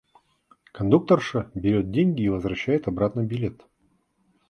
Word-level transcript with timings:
Кондукторша 0.79 1.51
берёт 1.53 1.91
деньги 1.91 2.23
и 2.23 2.27
возвращает 2.29 2.87
обратно 2.87 3.23
билет. 3.23 3.67